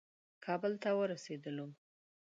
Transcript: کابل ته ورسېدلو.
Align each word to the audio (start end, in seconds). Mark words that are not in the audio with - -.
کابل 0.45 0.73
ته 0.83 0.89
ورسېدلو. 0.99 1.65